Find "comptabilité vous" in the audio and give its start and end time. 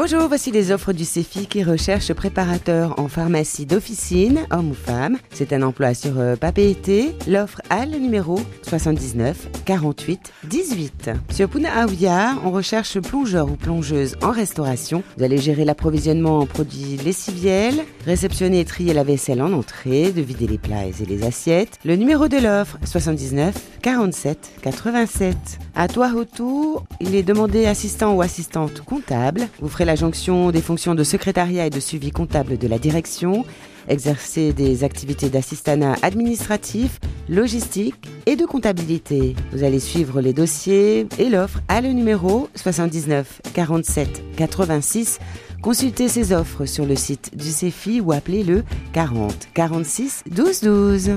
38.44-39.64